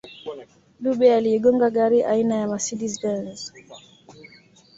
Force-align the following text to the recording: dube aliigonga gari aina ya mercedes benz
dube 0.83 1.07
aliigonga 1.15 1.69
gari 1.69 1.99
aina 2.13 2.35
ya 2.41 2.47
mercedes 2.51 2.95
benz 3.01 3.39